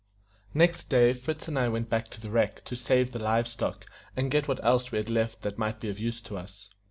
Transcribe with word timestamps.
Next 0.55 0.89
day 0.89 1.13
Fritz 1.13 1.47
and 1.47 1.59
I 1.59 1.69
went 1.69 1.87
back 1.91 2.07
to 2.07 2.19
the 2.19 2.31
wreck 2.31 2.65
to 2.65 2.75
save 2.75 3.11
the 3.11 3.19
live 3.19 3.47
stock, 3.47 3.85
and 4.17 4.31
get 4.31 4.47
what 4.47 4.59
else 4.65 4.91
we 4.91 4.97
had 4.97 5.09
left 5.11 5.43
that 5.43 5.59
might 5.59 5.79
be 5.79 5.89
of 5.89 5.99
use 5.99 6.21
to 6.21 6.39
us. 6.39 6.71